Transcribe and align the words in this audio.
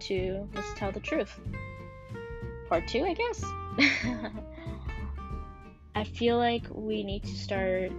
to 0.00 0.48
let's 0.54 0.72
tell 0.74 0.90
the 0.90 1.00
truth. 1.00 1.38
Part 2.68 2.88
two, 2.88 3.04
I 3.04 3.14
guess. 3.14 3.44
I 5.94 6.04
feel 6.04 6.38
like 6.38 6.64
we 6.70 7.02
need 7.02 7.24
to 7.24 7.34
start 7.36 7.92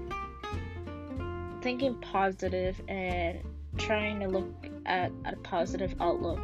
thinking 1.61 1.95
positive 2.01 2.81
and 2.87 3.39
trying 3.77 4.19
to 4.21 4.27
look 4.27 4.51
at, 4.87 5.11
at 5.23 5.33
a 5.35 5.37
positive 5.37 5.93
outlook 5.99 6.41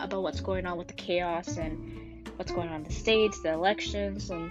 about 0.00 0.22
what's 0.22 0.40
going 0.40 0.66
on 0.66 0.76
with 0.76 0.88
the 0.88 0.94
chaos 0.94 1.56
and 1.56 2.28
what's 2.36 2.52
going 2.52 2.68
on 2.68 2.76
in 2.76 2.84
the 2.84 2.92
states, 2.92 3.40
the 3.40 3.52
elections, 3.52 4.28
and 4.28 4.50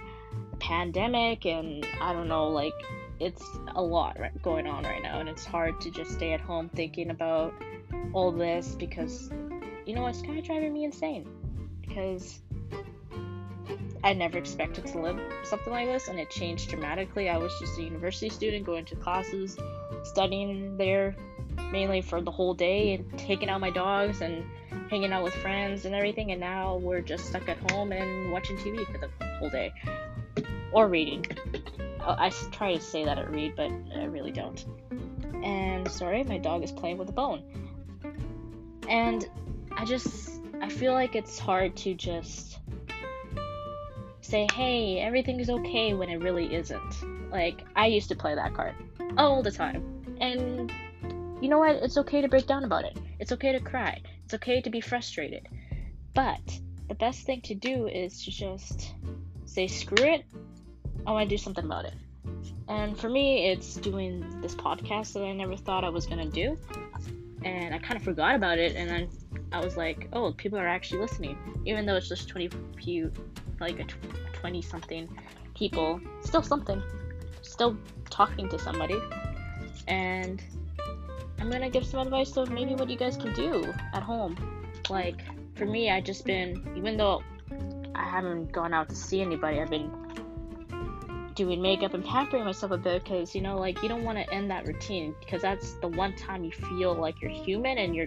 the 0.50 0.56
pandemic, 0.56 1.46
and 1.46 1.86
I 2.00 2.12
don't 2.12 2.28
know, 2.28 2.48
like 2.48 2.74
it's 3.20 3.44
a 3.76 3.82
lot 3.82 4.18
right, 4.18 4.42
going 4.42 4.66
on 4.66 4.82
right 4.82 5.02
now, 5.02 5.20
and 5.20 5.28
it's 5.28 5.44
hard 5.44 5.80
to 5.82 5.90
just 5.90 6.10
stay 6.10 6.32
at 6.32 6.40
home 6.40 6.68
thinking 6.70 7.10
about 7.10 7.54
all 8.12 8.32
this 8.32 8.74
because 8.74 9.30
you 9.86 9.94
know 9.94 10.06
it's 10.06 10.20
kind 10.20 10.38
of 10.38 10.44
driving 10.44 10.72
me 10.72 10.84
insane 10.84 11.26
because 11.80 12.40
I 14.04 14.12
never 14.12 14.38
expected 14.38 14.86
to 14.86 15.00
live 15.00 15.18
something 15.44 15.72
like 15.72 15.86
this, 15.86 16.08
and 16.08 16.18
it 16.18 16.30
changed 16.30 16.68
dramatically. 16.68 17.28
I 17.28 17.38
was 17.38 17.52
just 17.58 17.78
a 17.78 17.82
university 17.82 18.28
student 18.28 18.64
going 18.64 18.84
to 18.86 18.96
classes, 18.96 19.56
studying 20.04 20.76
there 20.76 21.16
mainly 21.72 22.02
for 22.02 22.20
the 22.20 22.30
whole 22.30 22.54
day, 22.54 22.94
and 22.94 23.18
taking 23.18 23.48
out 23.48 23.60
my 23.60 23.70
dogs 23.70 24.20
and 24.20 24.44
hanging 24.90 25.12
out 25.12 25.24
with 25.24 25.34
friends 25.34 25.84
and 25.86 25.94
everything. 25.94 26.30
And 26.30 26.40
now 26.40 26.76
we're 26.76 27.00
just 27.00 27.26
stuck 27.26 27.48
at 27.48 27.70
home 27.72 27.92
and 27.92 28.30
watching 28.30 28.56
TV 28.58 28.86
for 28.86 28.98
the 28.98 29.10
whole 29.38 29.50
day 29.50 29.72
or 30.72 30.88
reading. 30.88 31.26
Oh, 32.00 32.14
I 32.16 32.30
try 32.52 32.76
to 32.76 32.80
say 32.80 33.04
that 33.04 33.18
I 33.18 33.22
read, 33.22 33.56
but 33.56 33.72
I 33.96 34.04
really 34.04 34.30
don't. 34.30 34.64
And 35.42 35.90
sorry, 35.90 36.22
my 36.22 36.38
dog 36.38 36.62
is 36.62 36.70
playing 36.70 36.98
with 36.98 37.08
a 37.08 37.12
bone. 37.12 37.42
And 38.88 39.28
I 39.76 39.84
just, 39.84 40.40
I 40.60 40.68
feel 40.68 40.92
like 40.92 41.14
it's 41.14 41.38
hard 41.38 41.76
to 41.76 41.94
just 41.94 42.58
say, 44.20 44.46
hey, 44.52 44.98
everything 45.00 45.38
is 45.38 45.50
okay 45.50 45.94
when 45.94 46.08
it 46.08 46.16
really 46.16 46.54
isn't. 46.54 47.30
Like, 47.30 47.62
I 47.76 47.86
used 47.86 48.08
to 48.08 48.16
play 48.16 48.34
that 48.34 48.54
card 48.54 48.74
all 49.16 49.42
the 49.42 49.50
time. 49.50 50.16
And 50.20 50.72
you 51.40 51.48
know 51.48 51.58
what? 51.58 51.76
It's 51.76 51.96
okay 51.98 52.20
to 52.20 52.28
break 52.28 52.46
down 52.46 52.64
about 52.64 52.84
it. 52.84 52.96
It's 53.20 53.32
okay 53.32 53.52
to 53.52 53.60
cry. 53.60 54.00
It's 54.24 54.34
okay 54.34 54.60
to 54.60 54.70
be 54.70 54.80
frustrated. 54.80 55.46
But 56.14 56.40
the 56.88 56.94
best 56.94 57.26
thing 57.26 57.42
to 57.42 57.54
do 57.54 57.86
is 57.86 58.24
to 58.24 58.30
just 58.30 58.94
say, 59.44 59.66
screw 59.66 60.04
it. 60.04 60.24
I 61.06 61.12
want 61.12 61.28
to 61.28 61.34
do 61.34 61.38
something 61.38 61.64
about 61.64 61.84
it. 61.84 61.94
And 62.68 62.98
for 62.98 63.08
me, 63.08 63.50
it's 63.50 63.74
doing 63.74 64.40
this 64.40 64.54
podcast 64.54 65.12
that 65.12 65.22
I 65.22 65.32
never 65.32 65.56
thought 65.56 65.84
I 65.84 65.88
was 65.88 66.06
going 66.06 66.18
to 66.18 66.32
do. 66.32 66.58
And 67.44 67.74
I 67.74 67.78
kind 67.78 67.96
of 67.96 68.02
forgot 68.02 68.34
about 68.34 68.58
it. 68.58 68.74
And 68.74 68.90
then 68.90 69.08
I 69.52 69.64
was 69.64 69.76
like, 69.76 70.08
oh, 70.12 70.32
people 70.32 70.58
are 70.58 70.66
actually 70.66 71.00
listening. 71.00 71.38
Even 71.64 71.86
though 71.86 71.96
it's 71.96 72.08
just 72.08 72.28
20 72.28 72.50
few 72.82 73.12
like 73.60 73.80
a 73.80 73.84
20 74.32 74.62
something 74.62 75.08
people, 75.54 76.00
still 76.20 76.42
something, 76.42 76.82
still 77.42 77.76
talking 78.10 78.48
to 78.48 78.58
somebody. 78.58 79.00
And 79.88 80.42
I'm 81.38 81.50
gonna 81.50 81.70
give 81.70 81.86
some 81.86 82.00
advice 82.00 82.36
of 82.36 82.50
maybe 82.50 82.74
what 82.74 82.90
you 82.90 82.96
guys 82.96 83.16
can 83.16 83.32
do 83.34 83.72
at 83.94 84.02
home. 84.02 84.36
Like, 84.90 85.20
for 85.54 85.66
me, 85.66 85.90
I 85.90 86.00
just 86.00 86.24
been, 86.24 86.62
even 86.76 86.96
though 86.96 87.22
I 87.94 88.04
haven't 88.04 88.52
gone 88.52 88.74
out 88.74 88.88
to 88.90 88.94
see 88.94 89.20
anybody, 89.20 89.60
I've 89.60 89.70
been 89.70 89.90
doing 91.34 91.60
makeup 91.60 91.94
and 91.94 92.04
pampering 92.04 92.44
myself 92.44 92.72
a 92.72 92.78
bit 92.78 93.04
because, 93.04 93.34
you 93.34 93.40
know, 93.40 93.58
like, 93.58 93.82
you 93.82 93.88
don't 93.88 94.04
want 94.04 94.18
to 94.18 94.32
end 94.32 94.50
that 94.50 94.66
routine 94.66 95.14
because 95.20 95.42
that's 95.42 95.74
the 95.74 95.88
one 95.88 96.14
time 96.16 96.44
you 96.44 96.50
feel 96.50 96.94
like 96.94 97.20
you're 97.20 97.30
human 97.30 97.78
and 97.78 97.94
you're 97.94 98.06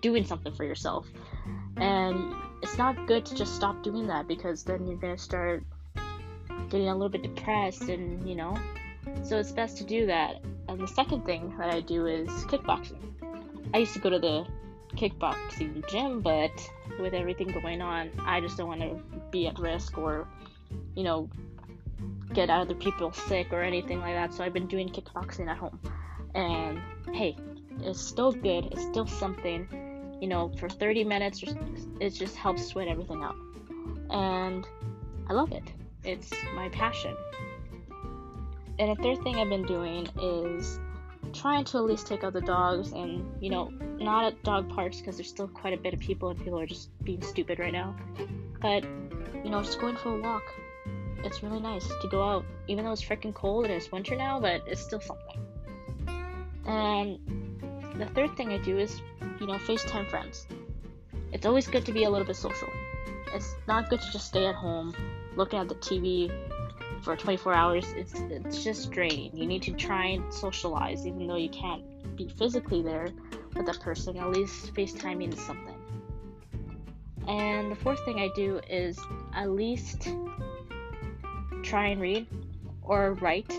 doing 0.00 0.24
something 0.24 0.52
for 0.52 0.64
yourself. 0.64 1.06
And 1.76 2.34
it's 2.62 2.76
not 2.76 3.06
good 3.06 3.24
to 3.26 3.34
just 3.34 3.54
stop 3.54 3.82
doing 3.82 4.06
that 4.08 4.26
because 4.26 4.64
then 4.64 4.86
you're 4.86 4.96
gonna 4.96 5.18
start 5.18 5.64
getting 6.68 6.88
a 6.88 6.92
little 6.92 7.08
bit 7.08 7.22
depressed 7.22 7.82
and 7.82 8.28
you 8.28 8.34
know. 8.34 8.56
So 9.22 9.38
it's 9.38 9.52
best 9.52 9.78
to 9.78 9.84
do 9.84 10.06
that. 10.06 10.42
And 10.68 10.80
the 10.80 10.88
second 10.88 11.24
thing 11.24 11.54
that 11.58 11.72
i 11.72 11.80
do 11.80 12.06
is 12.06 12.28
kickboxing. 12.44 12.98
I 13.72 13.78
used 13.78 13.94
to 13.94 14.00
go 14.00 14.10
to 14.10 14.18
the 14.18 14.46
kickboxing 14.96 15.88
gym 15.90 16.20
but 16.20 16.50
with 16.98 17.12
everything 17.12 17.46
going 17.48 17.82
on 17.82 18.10
i 18.24 18.40
just 18.40 18.56
don't 18.56 18.68
want 18.68 18.80
to 18.80 18.98
be 19.30 19.46
at 19.46 19.58
risk 19.58 19.98
or 19.98 20.26
you 20.96 21.04
know 21.04 21.28
get 22.32 22.48
other 22.48 22.74
people 22.74 23.12
sick 23.12 23.52
or 23.52 23.62
anything 23.62 24.00
like 24.00 24.14
that. 24.14 24.32
So 24.34 24.44
i've 24.44 24.52
been 24.52 24.66
doing 24.66 24.88
kickboxing 24.88 25.48
at 25.48 25.56
home. 25.56 25.78
And 26.34 26.80
hey 27.12 27.36
it's 27.80 28.00
still 28.00 28.32
good. 28.32 28.66
It's 28.72 28.82
still 28.82 29.06
something 29.06 29.68
you 30.20 30.28
know, 30.28 30.50
for 30.58 30.68
30 30.68 31.04
minutes, 31.04 31.42
it 32.00 32.10
just 32.10 32.36
helps 32.36 32.66
sweat 32.66 32.88
everything 32.88 33.22
out. 33.22 33.36
And 34.10 34.66
I 35.28 35.32
love 35.32 35.52
it. 35.52 35.64
It's 36.04 36.30
my 36.54 36.68
passion. 36.70 37.16
And 38.78 38.90
a 38.90 38.96
third 38.96 39.22
thing 39.22 39.36
I've 39.36 39.48
been 39.48 39.66
doing 39.66 40.06
is 40.22 40.78
trying 41.32 41.64
to 41.64 41.78
at 41.78 41.84
least 41.84 42.06
take 42.06 42.24
out 42.24 42.32
the 42.32 42.40
dogs 42.40 42.92
and, 42.92 43.24
you 43.42 43.50
know, 43.50 43.70
not 43.98 44.24
at 44.24 44.42
dog 44.44 44.68
parks 44.70 44.98
because 44.98 45.16
there's 45.16 45.28
still 45.28 45.48
quite 45.48 45.74
a 45.74 45.76
bit 45.76 45.92
of 45.92 46.00
people 46.00 46.30
and 46.30 46.38
people 46.38 46.58
are 46.58 46.66
just 46.66 46.90
being 47.04 47.20
stupid 47.22 47.58
right 47.58 47.72
now. 47.72 47.96
But, 48.60 48.84
you 49.44 49.50
know, 49.50 49.62
just 49.62 49.80
going 49.80 49.96
for 49.96 50.16
a 50.16 50.20
walk. 50.20 50.44
It's 51.24 51.42
really 51.42 51.60
nice 51.60 51.86
to 51.86 52.08
go 52.08 52.22
out, 52.22 52.44
even 52.68 52.84
though 52.84 52.92
it's 52.92 53.02
freaking 53.02 53.34
cold 53.34 53.64
and 53.64 53.74
it's 53.74 53.90
winter 53.90 54.14
now, 54.14 54.38
but 54.38 54.62
it's 54.66 54.80
still 54.80 55.00
something. 55.00 55.44
And 56.64 57.47
the 57.96 58.06
third 58.14 58.36
thing 58.36 58.52
I 58.52 58.58
do 58.58 58.78
is 58.78 59.00
you 59.40 59.46
know, 59.46 59.54
FaceTime 59.54 60.08
friends. 60.08 60.46
It's 61.32 61.46
always 61.46 61.66
good 61.66 61.84
to 61.86 61.92
be 61.92 62.04
a 62.04 62.10
little 62.10 62.26
bit 62.26 62.36
social. 62.36 62.68
It's 63.34 63.54
not 63.66 63.90
good 63.90 64.00
to 64.00 64.12
just 64.12 64.26
stay 64.26 64.46
at 64.46 64.54
home 64.54 64.94
looking 65.36 65.58
at 65.58 65.68
the 65.68 65.74
TV 65.76 66.32
for 67.02 67.16
24 67.16 67.54
hours. 67.54 67.86
It's 67.96 68.14
it's 68.30 68.64
just 68.64 68.90
draining. 68.90 69.36
You 69.36 69.46
need 69.46 69.62
to 69.62 69.72
try 69.72 70.06
and 70.06 70.32
socialize, 70.32 71.06
even 71.06 71.26
though 71.26 71.36
you 71.36 71.50
can't 71.50 72.16
be 72.16 72.28
physically 72.28 72.82
there 72.82 73.08
with 73.54 73.66
that 73.66 73.80
person. 73.80 74.16
At 74.16 74.30
least 74.30 74.74
FaceTiming 74.74 75.34
is 75.34 75.40
something. 75.40 75.74
And 77.28 77.70
the 77.70 77.76
fourth 77.76 78.02
thing 78.04 78.18
I 78.18 78.30
do 78.34 78.60
is 78.68 78.98
at 79.34 79.50
least 79.50 80.08
try 81.62 81.88
and 81.88 82.00
read 82.00 82.26
or 82.82 83.12
write. 83.14 83.52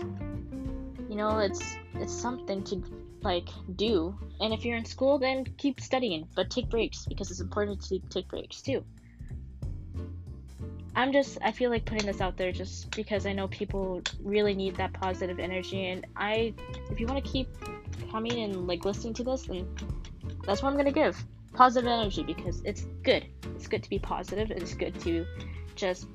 You 1.08 1.16
know, 1.16 1.38
it's 1.38 1.62
it's 1.94 2.12
something 2.12 2.64
to 2.64 2.82
like 3.22 3.48
do. 3.76 4.18
And 4.40 4.52
if 4.52 4.64
you're 4.64 4.76
in 4.76 4.84
school, 4.84 5.18
then 5.18 5.44
keep 5.58 5.80
studying, 5.80 6.26
but 6.34 6.50
take 6.50 6.68
breaks 6.68 7.06
because 7.06 7.30
it's 7.30 7.40
important 7.40 7.82
to 7.82 7.98
take 8.10 8.28
breaks 8.28 8.62
too. 8.62 8.84
I'm 10.96 11.12
just 11.12 11.38
I 11.42 11.52
feel 11.52 11.70
like 11.70 11.84
putting 11.84 12.06
this 12.06 12.20
out 12.20 12.36
there 12.36 12.52
just 12.52 12.90
because 12.96 13.24
I 13.24 13.32
know 13.32 13.48
people 13.48 14.02
really 14.22 14.54
need 14.54 14.76
that 14.76 14.92
positive 14.92 15.38
energy 15.38 15.86
and 15.86 16.06
I 16.16 16.52
if 16.90 16.98
you 16.98 17.06
want 17.06 17.24
to 17.24 17.30
keep 17.30 17.48
coming 18.10 18.40
and 18.40 18.66
like 18.66 18.84
listening 18.84 19.14
to 19.14 19.24
this 19.24 19.42
then 19.42 19.68
that's 20.44 20.62
what 20.62 20.70
I'm 20.70 20.74
going 20.74 20.86
to 20.86 20.92
give. 20.92 21.22
Positive 21.52 21.88
energy 21.88 22.22
because 22.22 22.60
it's 22.64 22.86
good. 23.02 23.26
It's 23.54 23.66
good 23.66 23.82
to 23.82 23.90
be 23.90 23.98
positive. 23.98 24.50
It's 24.50 24.74
good 24.74 24.98
to 25.00 25.26
just 25.76 26.06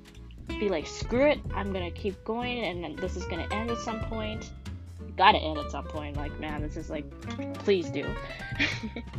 be 0.48 0.70
like 0.70 0.88
screw 0.88 1.26
it. 1.26 1.40
I'm 1.54 1.72
going 1.72 1.92
to 1.92 2.00
keep 2.00 2.22
going 2.26 2.64
and 2.64 2.98
this 3.00 3.16
is 3.16 3.26
going 3.26 3.48
to 3.48 3.56
end 3.56 3.72
at 3.72 3.78
some 3.80 4.02
point 4.02 4.52
gotta 5.18 5.38
end 5.38 5.58
at 5.58 5.72
some 5.72 5.86
point. 5.86 6.18
Like, 6.18 6.38
man, 6.40 6.62
this 6.62 6.78
is 6.78 6.90
like, 6.90 7.06
please 7.60 7.90
do. 7.90 8.06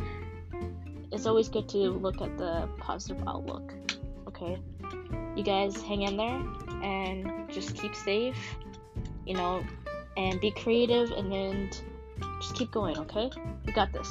it's 1.11 1.25
always 1.25 1.49
good 1.49 1.67
to 1.69 1.91
look 1.91 2.21
at 2.21 2.37
the 2.37 2.67
positive 2.77 3.23
outlook. 3.27 3.73
Okay, 4.27 4.57
you 5.35 5.43
guys 5.43 5.81
hang 5.81 6.03
in 6.03 6.17
there 6.17 6.41
and 6.83 7.49
just 7.51 7.75
keep 7.75 7.95
safe. 7.95 8.57
You 9.25 9.33
know, 9.33 9.63
and 10.15 10.39
be 10.39 10.51
creative 10.51 11.11
and 11.11 11.31
then 11.31 11.69
just 12.41 12.55
keep 12.55 12.71
going. 12.71 12.97
Okay, 12.97 13.29
we 13.65 13.73
got 13.73 13.91
this. 13.91 14.09